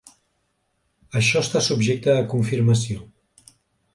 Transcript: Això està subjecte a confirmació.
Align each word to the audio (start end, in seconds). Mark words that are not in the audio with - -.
Això 1.19 1.43
està 1.45 1.61
subjecte 1.67 2.15
a 2.15 2.25
confirmació. 2.33 3.01